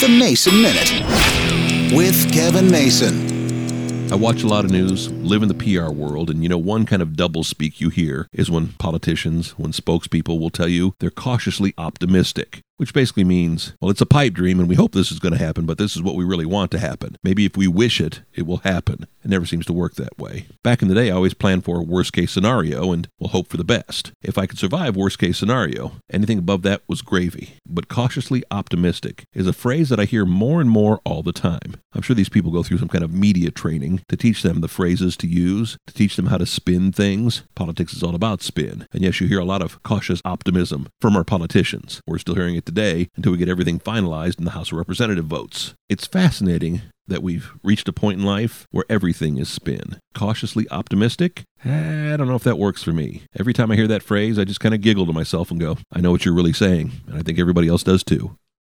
[0.00, 4.10] The Mason Minute with Kevin Mason.
[4.10, 6.86] I watch a lot of news, live in the PR world, and you know, one
[6.86, 11.10] kind of double speak you hear is when politicians, when spokespeople will tell you they're
[11.10, 15.18] cautiously optimistic which basically means, well, it's a pipe dream and we hope this is
[15.18, 17.14] going to happen, but this is what we really want to happen.
[17.22, 19.06] Maybe if we wish it, it will happen.
[19.22, 20.46] It never seems to work that way.
[20.64, 23.48] Back in the day, I always planned for a worst case scenario and will hope
[23.48, 24.12] for the best.
[24.22, 27.50] If I could survive worst case scenario, anything above that was gravy.
[27.66, 31.74] But cautiously optimistic is a phrase that I hear more and more all the time.
[31.92, 34.68] I'm sure these people go through some kind of media training to teach them the
[34.68, 37.42] phrases to use, to teach them how to spin things.
[37.54, 38.86] Politics is all about spin.
[38.90, 42.00] And yes, you hear a lot of cautious optimism from our politicians.
[42.06, 45.24] We're still hearing it today until we get everything finalized in the House of Representative
[45.24, 45.74] votes.
[45.88, 49.98] It's fascinating that we've reached a point in life where everything is spin.
[50.14, 51.42] Cautiously optimistic?
[51.64, 53.22] Eh, I don't know if that works for me.
[53.38, 55.78] Every time I hear that phrase, I just kind of giggle to myself and go,
[55.92, 58.36] I know what you're really saying, and I think everybody else does too.